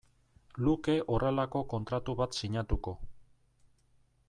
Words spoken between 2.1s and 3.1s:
bat sinatuko.